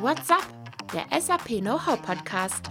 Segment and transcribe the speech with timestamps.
[0.00, 0.46] What's Up,
[0.94, 2.70] der SAP Know-how Podcast.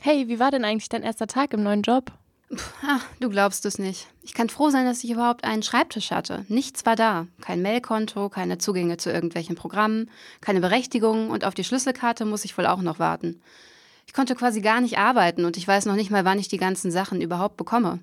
[0.00, 2.12] Hey, wie war denn eigentlich dein erster Tag im neuen Job?
[2.86, 4.06] Ach, du glaubst es nicht.
[4.22, 6.44] Ich kann froh sein, dass ich überhaupt einen Schreibtisch hatte.
[6.46, 7.26] Nichts war da.
[7.40, 10.08] Kein Mailkonto, keine Zugänge zu irgendwelchen Programmen,
[10.40, 13.42] keine Berechtigung und auf die Schlüsselkarte muss ich wohl auch noch warten.
[14.10, 16.56] Ich konnte quasi gar nicht arbeiten und ich weiß noch nicht mal, wann ich die
[16.56, 18.00] ganzen Sachen überhaupt bekomme.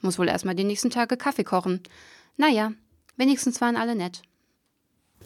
[0.00, 1.82] Muss wohl erstmal die nächsten Tage Kaffee kochen.
[2.38, 2.72] Naja,
[3.18, 4.22] wenigstens waren alle nett.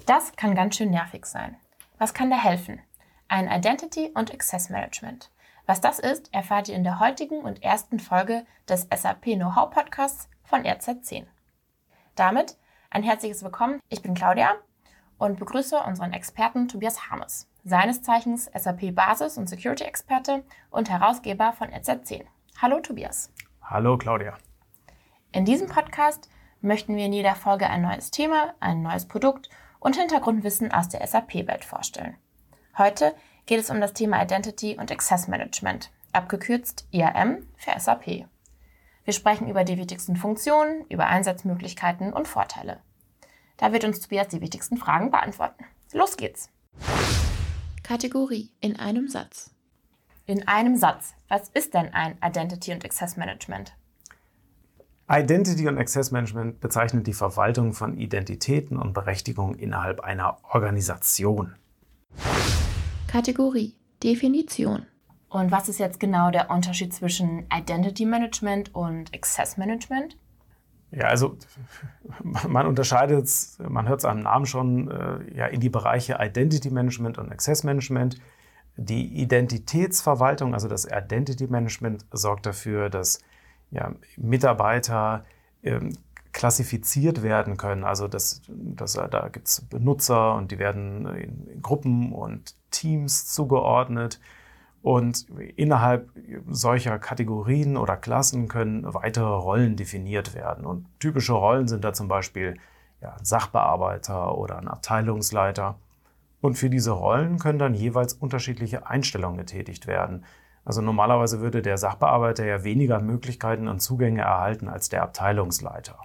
[0.07, 1.55] Das kann ganz schön nervig sein.
[1.99, 2.81] Was kann da helfen?
[3.29, 5.31] Ein Identity und Access Management.
[5.67, 10.29] Was das ist, erfahrt ihr in der heutigen und ersten Folge des SAP Know-how Podcasts
[10.43, 11.27] von RZ10.
[12.17, 12.57] Damit
[12.91, 13.79] ein herzliches Willkommen.
[13.89, 14.57] Ich bin Claudia
[15.17, 21.69] und begrüße unseren Experten Tobias Harmes, seines Zeichens SAP Basis- und Security-Experte und Herausgeber von
[21.69, 22.25] RZ10.
[22.61, 23.33] Hallo Tobias.
[23.63, 24.37] Hallo Claudia.
[25.33, 26.29] In diesem Podcast
[26.61, 29.49] möchten wir in jeder Folge ein neues Thema, ein neues Produkt
[29.81, 32.17] und Hintergrundwissen aus der SAP-Welt vorstellen.
[32.77, 33.15] Heute
[33.47, 38.27] geht es um das Thema Identity und Access Management, abgekürzt IAM für SAP.
[39.05, 42.81] Wir sprechen über die wichtigsten Funktionen, über Einsatzmöglichkeiten und Vorteile.
[43.57, 45.65] Da wird uns Tobias die wichtigsten Fragen beantworten.
[45.93, 46.51] Los geht's!
[47.85, 49.51] Kategorie in einem Satz.
[50.25, 51.13] In einem Satz.
[51.29, 53.77] Was ist denn ein Identity und Access Management?
[55.07, 61.57] Identity und Access Management bezeichnet die Verwaltung von Identitäten und Berechtigungen innerhalb einer Organisation.
[63.07, 64.87] Kategorie Definition.
[65.29, 70.17] Und was ist jetzt genau der Unterschied zwischen Identity Management und Access Management?
[70.97, 71.37] Ja, also
[72.23, 73.29] man unterscheidet,
[73.59, 77.65] man hört es am Namen schon, äh, ja, in die Bereiche Identity Management und Access
[77.65, 78.21] Management.
[78.77, 83.21] Die Identitätsverwaltung, also das Identity Management, sorgt dafür, dass
[83.71, 85.25] ja, Mitarbeiter
[85.63, 85.97] ähm,
[86.33, 87.85] klassifiziert werden können.
[87.85, 94.21] Also das, das, da gibt es Benutzer und die werden in Gruppen und Teams zugeordnet.
[94.85, 96.11] Und innerhalb
[96.47, 100.67] solcher Kategorien oder Klassen können weitere Rollen definiert werden.
[100.67, 102.59] Und typische Rollen sind da zum Beispiel
[103.01, 105.77] ja, ein Sachbearbeiter oder ein Abteilungsleiter.
[106.43, 110.27] Und für diese Rollen können dann jeweils unterschiedliche Einstellungen getätigt werden.
[110.67, 115.97] Also normalerweise würde der Sachbearbeiter ja weniger Möglichkeiten und Zugänge erhalten als der Abteilungsleiter.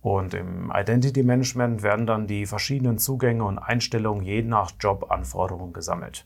[0.00, 6.24] Und im Identity Management werden dann die verschiedenen Zugänge und Einstellungen je nach Jobanforderung gesammelt.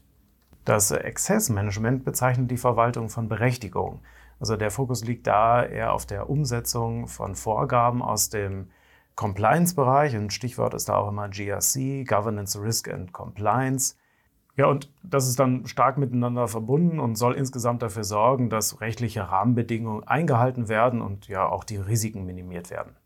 [0.65, 4.01] Das Access Management bezeichnet die Verwaltung von Berechtigungen.
[4.39, 8.71] Also der Fokus liegt da eher auf der Umsetzung von Vorgaben aus dem
[9.17, 10.15] Compliance-Bereich.
[10.15, 13.97] Ein Stichwort ist da auch immer GRC, Governance, Risk and Compliance.
[14.57, 19.29] Ja, und das ist dann stark miteinander verbunden und soll insgesamt dafür sorgen, dass rechtliche
[19.29, 22.97] Rahmenbedingungen eingehalten werden und ja auch die Risiken minimiert werden.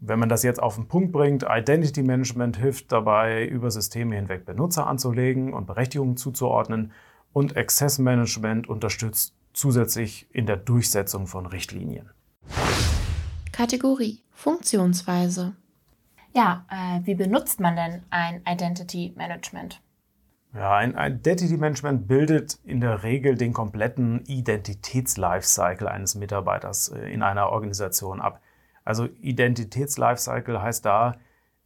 [0.00, 4.44] Wenn man das jetzt auf den Punkt bringt, Identity Management hilft dabei, über Systeme hinweg
[4.44, 6.92] Benutzer anzulegen und Berechtigungen zuzuordnen
[7.32, 12.10] und Access Management unterstützt zusätzlich in der Durchsetzung von Richtlinien.
[13.52, 15.56] Kategorie Funktionsweise.
[16.34, 19.80] Ja, äh, wie benutzt man denn ein Identity Management?
[20.54, 27.22] Ja, ein Identity Management bildet in der Regel den kompletten Identitäts-Lifecycle eines Mitarbeiters äh, in
[27.22, 28.42] einer Organisation ab.
[28.86, 31.16] Also Identitätslifecycle heißt da,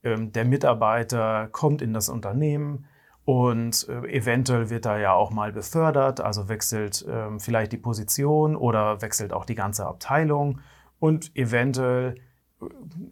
[0.03, 2.86] ähm, der Mitarbeiter kommt in das Unternehmen
[3.26, 8.56] und äh, eventuell wird er ja auch mal befördert, also wechselt ähm, vielleicht die Position
[8.56, 10.60] oder wechselt auch die ganze Abteilung
[10.98, 12.14] und eventuell
[12.62, 12.64] äh,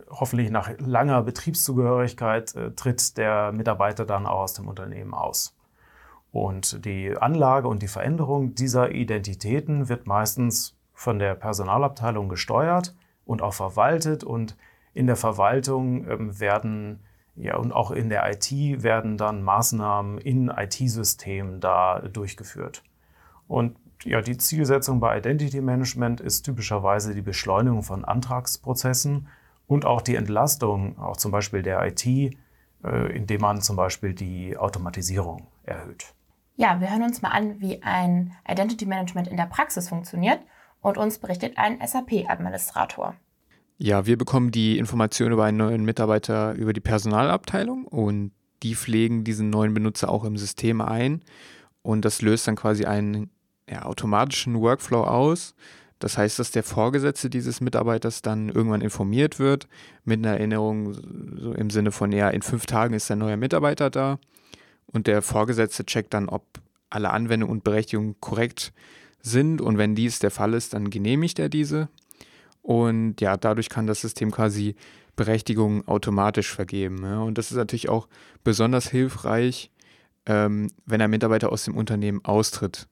[0.08, 5.54] hoffentlich nach langer Betriebszugehörigkeit äh, tritt der Mitarbeiter dann auch aus dem Unternehmen aus.
[6.32, 12.94] Und die Anlage und die Veränderung dieser Identitäten wird meistens von der Personalabteilung gesteuert
[13.28, 14.24] und auch verwaltet.
[14.24, 14.56] Und
[14.94, 17.00] in der Verwaltung ähm, werden
[17.36, 18.50] ja, und auch in der IT
[18.82, 22.82] werden dann Maßnahmen in IT-Systemen da durchgeführt.
[23.46, 29.28] Und ja, die Zielsetzung bei Identity Management ist typischerweise die Beschleunigung von Antragsprozessen
[29.68, 32.32] und auch die Entlastung, auch zum Beispiel der IT, äh,
[33.14, 36.14] indem man zum Beispiel die Automatisierung erhöht.
[36.56, 40.40] Ja, wir hören uns mal an, wie ein Identity Management in der Praxis funktioniert
[40.80, 43.14] und uns berichtet ein SAP-Administrator.
[43.80, 48.32] Ja, wir bekommen die Informationen über einen neuen Mitarbeiter über die Personalabteilung und
[48.64, 51.22] die pflegen diesen neuen Benutzer auch im System ein
[51.82, 53.30] und das löst dann quasi einen
[53.70, 55.54] ja, automatischen Workflow aus.
[56.00, 59.68] Das heißt, dass der Vorgesetzte dieses Mitarbeiters dann irgendwann informiert wird
[60.04, 60.94] mit einer Erinnerung
[61.38, 64.18] so im Sinne von, ja, in fünf Tagen ist ein neuer Mitarbeiter da
[64.86, 66.42] und der Vorgesetzte checkt dann, ob
[66.90, 68.72] alle Anwendungen und Berechtigungen korrekt
[69.20, 71.88] sind und wenn dies der Fall ist, dann genehmigt er diese.
[72.68, 74.74] Und ja, dadurch kann das System quasi
[75.16, 77.02] Berechtigungen automatisch vergeben.
[77.02, 77.20] Ja.
[77.20, 78.08] Und das ist natürlich auch
[78.44, 79.70] besonders hilfreich,
[80.26, 82.86] ähm, wenn ein Mitarbeiter aus dem Unternehmen austritt.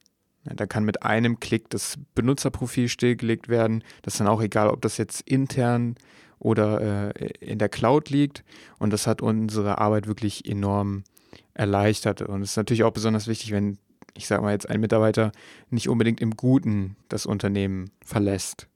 [0.44, 3.84] Ja, da kann mit einem Klick das Benutzerprofil stillgelegt werden.
[4.00, 5.96] Das ist dann auch egal, ob das jetzt intern
[6.38, 8.44] oder äh, in der Cloud liegt.
[8.78, 11.04] Und das hat unsere Arbeit wirklich enorm
[11.52, 12.22] erleichtert.
[12.22, 13.76] Und es ist natürlich auch besonders wichtig, wenn,
[14.16, 15.32] ich sage mal jetzt, ein Mitarbeiter
[15.68, 18.68] nicht unbedingt im Guten das Unternehmen verlässt.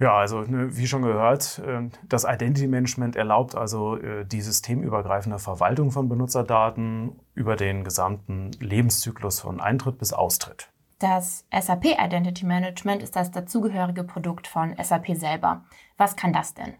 [0.00, 5.38] Ja, also ne, wie schon gehört, äh, das Identity Management erlaubt also äh, die systemübergreifende
[5.38, 10.70] Verwaltung von Benutzerdaten über den gesamten Lebenszyklus von Eintritt bis Austritt.
[11.00, 15.64] Das SAP Identity Management ist das dazugehörige Produkt von SAP selber.
[15.98, 16.74] Was kann das denn?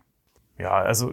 [0.56, 1.12] Ja, also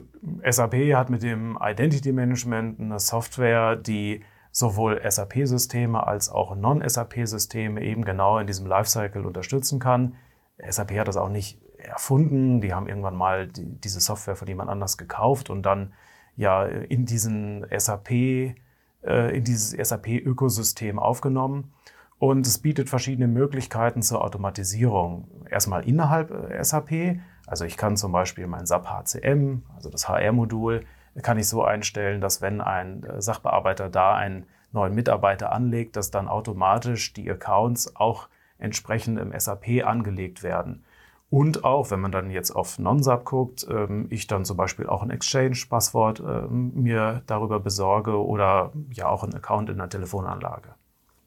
[0.50, 8.04] SAP hat mit dem Identity Management eine Software, die sowohl SAP-Systeme als auch Non-SAP-Systeme eben
[8.04, 10.16] genau in diesem Lifecycle unterstützen kann.
[10.58, 12.62] SAP hat das auch nicht erfunden.
[12.62, 15.94] Die haben irgendwann mal die, diese Software von jemand anders gekauft und dann
[16.36, 18.56] ja in diesen SAP, äh,
[19.04, 21.74] in dieses SAP-Ökosystem aufgenommen.
[22.20, 25.28] Und es bietet verschiedene Möglichkeiten zur Automatisierung.
[25.50, 27.20] Erstmal innerhalb äh, SAP.
[27.46, 30.84] Also ich kann zum Beispiel mein SAP HCM, also das HR-Modul,
[31.22, 36.12] kann ich so einstellen, dass wenn ein äh, Sachbearbeiter da einen neuen Mitarbeiter anlegt, dass
[36.12, 38.30] dann automatisch die Accounts auch
[38.60, 40.84] entsprechend im SAP angelegt werden.
[41.30, 45.04] Und auch, wenn man dann jetzt auf Non-Sub guckt, ähm, ich dann zum Beispiel auch
[45.04, 50.76] ein Exchange-Passwort ähm, mir darüber besorge oder ja auch ein Account in der Telefonanlage.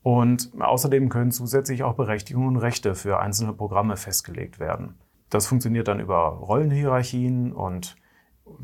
[0.02, 4.94] Und außerdem können zusätzlich auch Berechtigungen und Rechte für einzelne Programme festgelegt werden.
[5.28, 7.96] Das funktioniert dann über Rollenhierarchien und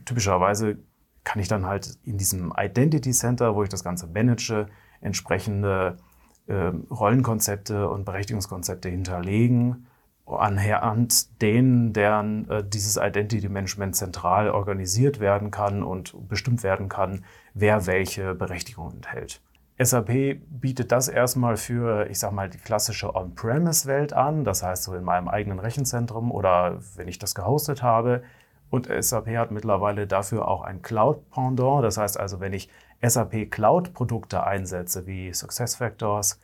[0.06, 0.78] typischerweise
[1.22, 4.68] kann ich dann halt in diesem Identity Center, wo ich das Ganze manage,
[5.02, 5.98] entsprechende
[6.46, 9.85] äh, Rollenkonzepte und Berechtigungskonzepte hinterlegen
[10.26, 17.24] anhand denen deren äh, dieses Identity Management zentral organisiert werden kann und bestimmt werden kann,
[17.54, 19.40] wer welche Berechtigungen enthält.
[19.78, 24.94] SAP bietet das erstmal für, ich sag mal, die klassische On-Premise-Welt an, das heißt so
[24.94, 28.22] in meinem eigenen Rechenzentrum oder wenn ich das gehostet habe.
[28.70, 32.70] Und SAP hat mittlerweile dafür auch ein Cloud-Pendant, das heißt also, wenn ich
[33.06, 36.40] SAP Cloud-Produkte einsetze, wie SuccessFactors,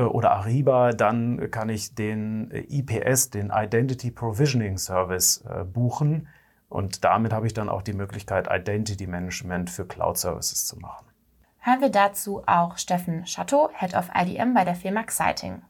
[0.00, 6.28] oder Ariba, dann kann ich den äh, IPS, den Identity Provisioning Service, äh, buchen.
[6.68, 11.06] Und damit habe ich dann auch die Möglichkeit, Identity Management für Cloud Services zu machen.
[11.60, 15.62] Hören wir dazu auch Steffen Chateau, Head of IDM bei der Firma Exciting.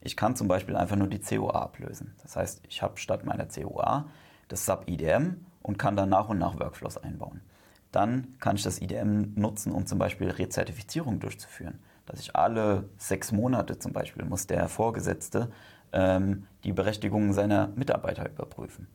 [0.00, 2.14] Ich kann zum Beispiel einfach nur die COA ablösen.
[2.22, 4.06] Das heißt, ich habe statt meiner COA
[4.48, 7.40] das Sub-IDM und kann dann nach und nach Workflows einbauen.
[7.90, 13.32] Dann kann ich das IDM nutzen, um zum Beispiel Rezertifizierung durchzuführen dass ich alle sechs
[13.32, 15.50] Monate zum Beispiel muss der Vorgesetzte
[15.92, 18.88] ähm, die Berechtigungen seiner Mitarbeiter überprüfen.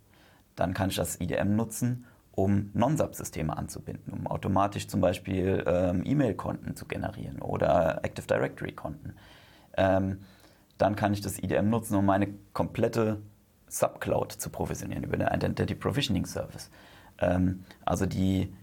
[0.56, 6.76] Dann kann ich das IDM nutzen, um Non-Sub-Systeme anzubinden, um automatisch zum Beispiel ähm, E-Mail-Konten
[6.76, 9.14] zu generieren oder Active Directory-Konten.
[9.76, 10.20] Ähm,
[10.78, 13.22] dann kann ich das IDM nutzen, um meine komplette
[13.68, 16.70] Subcloud zu provisionieren über den Identity Provisioning Service.
[17.20, 18.54] Ähm, also die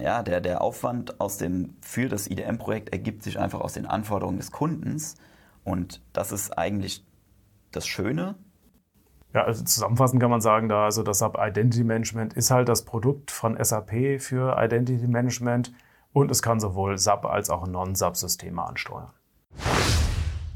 [0.00, 4.38] ja, der, der Aufwand aus dem, für das IDM-Projekt ergibt sich einfach aus den Anforderungen
[4.38, 5.16] des Kundens.
[5.64, 7.04] Und das ist eigentlich
[7.72, 8.36] das Schöne.
[9.34, 12.84] Ja, also zusammenfassend kann man sagen, da also das SAP Identity Management ist halt das
[12.84, 15.72] Produkt von SAP für Identity Management
[16.12, 19.10] und es kann sowohl SAP als auch Non-SAP-Systeme ansteuern.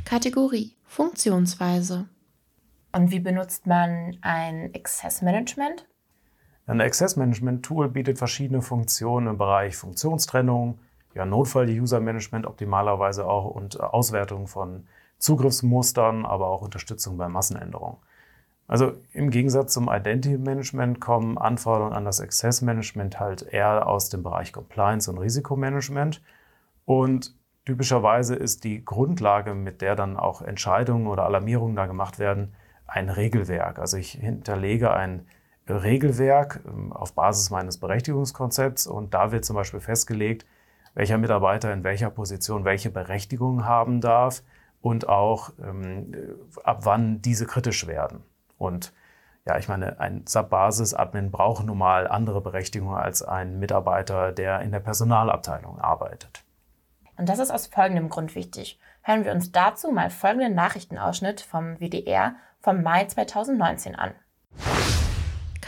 [0.04, 2.08] Kategorie Funktionsweise.
[2.92, 5.86] Und wie benutzt man ein Access Management?
[6.68, 10.78] Ein Access Management Tool bietet verschiedene Funktionen im Bereich Funktionstrennung,
[11.14, 17.96] ja, Notfall-User-Management optimalerweise auch und Auswertung von Zugriffsmustern, aber auch Unterstützung bei Massenänderungen.
[18.66, 24.10] Also im Gegensatz zum Identity Management kommen Anforderungen an das Access Management halt eher aus
[24.10, 26.20] dem Bereich Compliance und Risikomanagement.
[26.84, 27.34] Und
[27.64, 32.52] typischerweise ist die Grundlage, mit der dann auch Entscheidungen oder Alarmierungen da gemacht werden,
[32.86, 33.78] ein Regelwerk.
[33.78, 35.26] Also ich hinterlege ein
[35.68, 40.46] Regelwerk ähm, auf Basis meines Berechtigungskonzepts und da wird zum Beispiel festgelegt,
[40.94, 44.42] welcher Mitarbeiter in welcher Position welche Berechtigungen haben darf
[44.80, 46.12] und auch ähm,
[46.64, 48.22] ab wann diese kritisch werden.
[48.56, 48.92] Und
[49.46, 54.72] ja, ich meine, ein SAP-Basis-Admin braucht nun mal andere Berechtigungen als ein Mitarbeiter, der in
[54.72, 56.44] der Personalabteilung arbeitet.
[57.16, 58.78] Und das ist aus folgendem Grund wichtig.
[59.02, 64.12] Hören wir uns dazu mal folgenden Nachrichtenausschnitt vom WDR vom Mai 2019 an.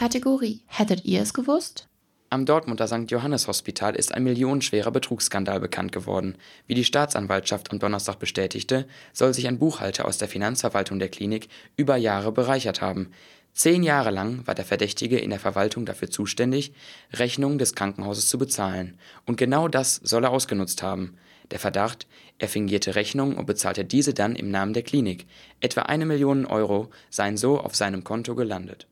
[0.01, 1.87] Kategorie Hättet ihr es gewusst?
[2.31, 3.11] Am Dortmunder St.
[3.11, 6.39] Johannes Hospital ist ein millionenschwerer Betrugsskandal bekannt geworden.
[6.65, 11.49] Wie die Staatsanwaltschaft am Donnerstag bestätigte, soll sich ein Buchhalter aus der Finanzverwaltung der Klinik
[11.77, 13.11] über Jahre bereichert haben.
[13.53, 16.73] Zehn Jahre lang war der Verdächtige in der Verwaltung dafür zuständig,
[17.13, 18.97] Rechnungen des Krankenhauses zu bezahlen.
[19.27, 21.15] Und genau das soll er ausgenutzt haben.
[21.51, 22.07] Der Verdacht,
[22.39, 25.27] er fingierte Rechnungen und bezahlte diese dann im Namen der Klinik.
[25.59, 28.87] Etwa eine Million Euro seien so auf seinem Konto gelandet.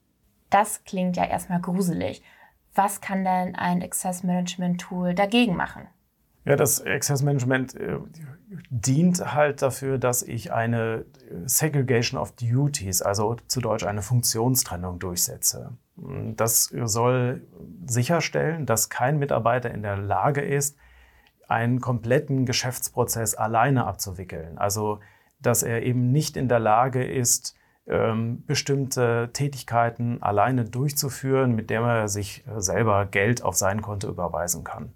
[0.49, 2.23] Das klingt ja erstmal gruselig.
[2.75, 5.87] Was kann denn ein Access Management Tool dagegen machen?
[6.45, 7.97] Ja, das Access Management äh,
[8.69, 11.05] dient halt dafür, dass ich eine
[11.45, 15.73] Segregation of Duties, also zu Deutsch eine Funktionstrennung durchsetze.
[15.95, 17.45] Das soll
[17.85, 20.77] sicherstellen, dass kein Mitarbeiter in der Lage ist,
[21.47, 24.57] einen kompletten Geschäftsprozess alleine abzuwickeln.
[24.57, 24.99] Also,
[25.39, 27.55] dass er eben nicht in der Lage ist,
[28.45, 34.63] bestimmte Tätigkeiten alleine durchzuführen, mit der er sich äh, selber Geld auf sein Konto überweisen
[34.63, 34.93] kann.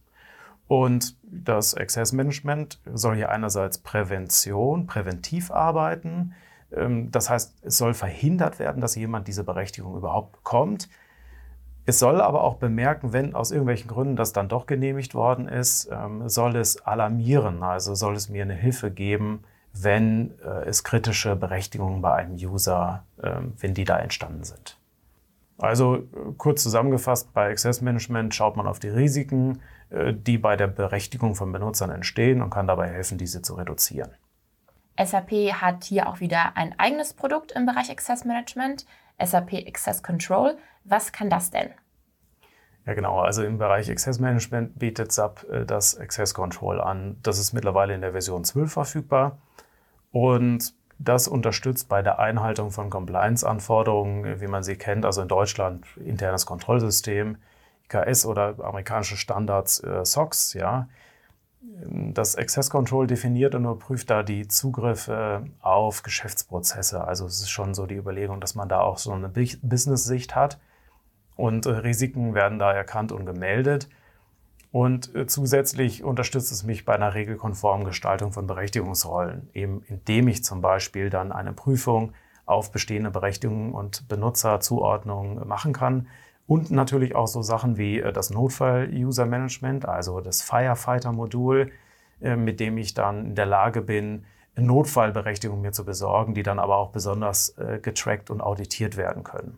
[0.67, 6.33] Und das Access Management soll hier einerseits Prävention, präventiv arbeiten.
[6.71, 10.88] Ähm, das heißt, es soll verhindert werden, dass jemand diese Berechtigung überhaupt bekommt.
[11.85, 15.89] Es soll aber auch bemerken, wenn aus irgendwelchen Gründen das dann doch genehmigt worden ist,
[15.91, 19.43] ähm, soll es alarmieren, also soll es mir eine Hilfe geben,
[19.74, 24.77] wenn äh, es kritische Berechtigungen bei einem User, äh, wenn die da entstanden sind.
[25.58, 26.06] Also äh,
[26.38, 31.36] kurz zusammengefasst, bei Access Management schaut man auf die Risiken, äh, die bei der Berechtigung
[31.36, 34.12] von Benutzern entstehen und kann dabei helfen, diese zu reduzieren.
[35.03, 38.86] SAP hat hier auch wieder ein eigenes Produkt im Bereich Access Management,
[39.24, 40.56] SAP Access Control.
[40.84, 41.70] Was kann das denn?
[42.86, 43.20] Ja, genau.
[43.20, 47.18] Also im Bereich Access Management bietet SAP äh, das Access Control an.
[47.24, 49.38] Das ist mittlerweile in der Version 12 verfügbar.
[50.13, 55.86] Und das unterstützt bei der Einhaltung von Compliance-Anforderungen, wie man sie kennt, also in Deutschland
[55.98, 57.38] internes Kontrollsystem,
[57.86, 60.88] IKS oder amerikanische Standards äh, SOX, ja.
[61.86, 67.03] Das Access Control definiert und überprüft da die Zugriffe auf Geschäftsprozesse.
[67.03, 70.60] Also es ist schon so die Überlegung, dass man da auch so eine Business-Sicht hat
[71.36, 73.89] und äh, Risiken werden da erkannt und gemeldet.
[74.74, 80.44] Und äh, zusätzlich unterstützt es mich bei einer regelkonformen Gestaltung von Berechtigungsrollen, eben indem ich
[80.44, 82.13] zum Beispiel dann eine Prüfung
[82.48, 86.08] auf bestehende Berechtigungen und Benutzerzuordnungen machen kann.
[86.48, 91.72] Und natürlich auch so Sachen wie äh, das Notfall-User-Management, also das Firefighter-Modul,
[92.22, 94.25] äh, mit dem ich dann in der Lage bin,
[94.56, 99.58] Notfallberechtigungen mir zu besorgen, die dann aber auch besonders getrackt und auditiert werden können.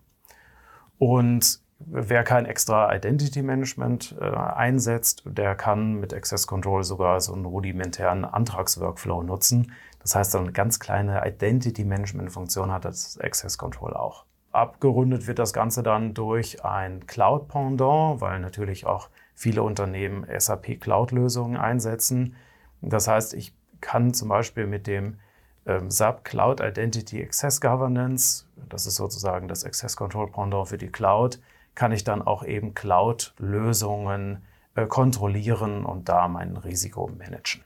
[0.98, 7.34] Und Wer kein extra Identity Management äh, einsetzt, der kann mit Access Control sogar so
[7.34, 9.74] einen rudimentären Antragsworkflow nutzen.
[10.00, 14.26] Das heißt, eine ganz kleine Identity Management Funktion hat das Access Control auch.
[14.52, 20.80] Abgerundet wird das Ganze dann durch ein Cloud Pendant, weil natürlich auch viele Unternehmen SAP
[20.80, 22.36] Cloud Lösungen einsetzen.
[22.82, 25.18] Das heißt, ich kann zum Beispiel mit dem
[25.66, 30.88] ähm, SAP Cloud Identity Access Governance, das ist sozusagen das Access Control Pendant für die
[30.90, 31.42] Cloud,
[31.76, 34.44] kann ich dann auch eben Cloud-Lösungen
[34.76, 37.64] äh, kontrollieren und da mein Risiko managen.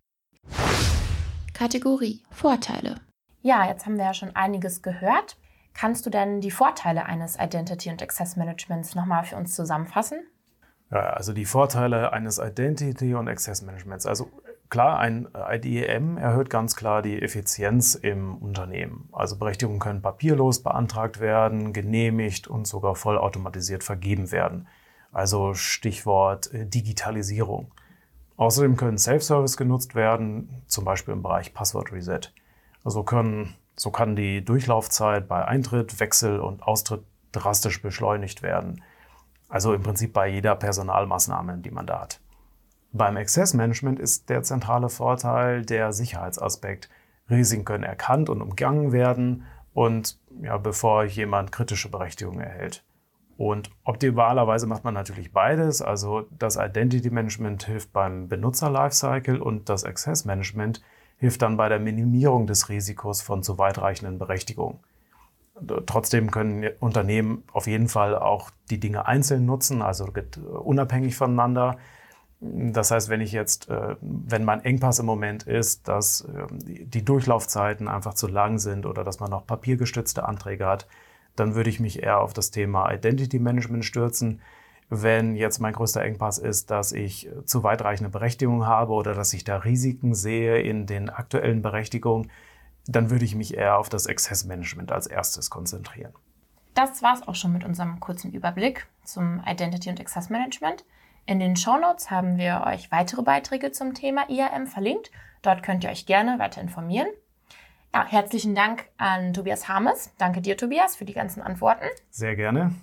[1.53, 2.95] Kategorie Vorteile.
[3.41, 5.37] Ja, jetzt haben wir ja schon einiges gehört.
[5.73, 10.19] Kannst du denn die Vorteile eines Identity- und Access Managements nochmal für uns zusammenfassen?
[10.91, 14.05] Ja, also die Vorteile eines Identity- und Access Managements.
[14.05, 14.29] Also
[14.69, 19.09] Klar, ein IDEM erhöht ganz klar die Effizienz im Unternehmen.
[19.11, 24.67] Also Berechtigungen können papierlos beantragt werden, genehmigt und sogar vollautomatisiert vergeben werden.
[25.11, 27.71] Also Stichwort äh, Digitalisierung.
[28.37, 32.31] Außerdem können Self-Service genutzt werden, zum Beispiel im Bereich Passwort Reset.
[32.83, 38.83] Also können, so kann die Durchlaufzeit bei Eintritt, Wechsel und Austritt drastisch beschleunigt werden.
[39.49, 42.19] Also im Prinzip bei jeder Personalmaßnahme, die man da hat.
[42.91, 46.89] Beim Access Management ist der zentrale Vorteil der Sicherheitsaspekt.
[47.29, 52.83] Risiken können erkannt und umgangen werden und ja, bevor jemand kritische Berechtigungen erhält.
[53.37, 55.81] Und optimalerweise macht man natürlich beides.
[55.81, 60.81] Also das Identity Management hilft beim Benutzer Lifecycle und das Access Management
[61.17, 64.79] hilft dann bei der Minimierung des Risikos von zu weitreichenden Berechtigungen.
[65.85, 70.07] Trotzdem können Unternehmen auf jeden Fall auch die Dinge einzeln nutzen, also
[70.63, 71.77] unabhängig voneinander.
[72.41, 77.03] Das heißt, wenn ich jetzt, äh, wenn mein Engpass im Moment ist, dass ähm, die
[77.03, 80.87] Durchlaufzeiten einfach zu lang sind oder dass man noch papiergestützte Anträge hat,
[81.35, 84.41] dann würde ich mich eher auf das Thema Identity Management stürzen.
[84.89, 89.33] Wenn jetzt mein größter Engpass ist, dass ich äh, zu weitreichende Berechtigungen habe oder dass
[89.33, 92.31] ich da Risiken sehe in den aktuellen Berechtigungen,
[92.87, 96.13] dann würde ich mich eher auf das Access Management als erstes konzentrieren.
[96.73, 100.85] Das war es auch schon mit unserem kurzen Überblick zum Identity und Access Management.
[101.29, 105.11] In den Shownotes haben wir euch weitere Beiträge zum Thema IAM verlinkt.
[105.43, 107.05] Dort könnt ihr euch gerne weiter informieren.
[107.93, 110.11] Ja, herzlichen Dank an Tobias Harmes.
[110.17, 111.85] Danke dir, Tobias, für die ganzen Antworten.
[112.09, 112.73] Sehr gerne.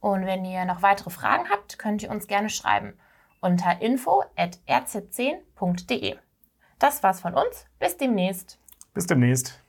[0.00, 2.94] Und wenn ihr noch weitere Fragen habt, könnt ihr uns gerne schreiben
[3.40, 6.16] unter info.rz10.de.
[6.80, 7.64] Das war's von uns.
[7.78, 8.58] Bis demnächst.
[8.92, 9.62] Bis demnächst.